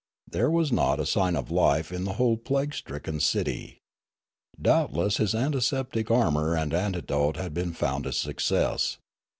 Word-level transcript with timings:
There 0.27 0.49
was 0.49 0.71
not 0.71 0.97
Noola 0.97 1.05
415 1.05 1.05
a 1.05 1.11
sign 1.13 1.35
of 1.35 1.51
life 1.51 1.91
in 1.91 2.05
the 2.05 2.13
whole 2.13 2.35
plague 2.35 2.73
stricken 2.73 3.19
city. 3.19 3.81
Doubt 4.59 4.95
less 4.95 5.17
his 5.17 5.35
antiseptic 5.35 6.09
armour 6.09 6.55
and 6.55 6.73
antidote 6.73 7.37
had 7.37 7.53
been 7.53 7.73
found 7.73 8.07
a 8.07 8.11
success. 8.11 8.97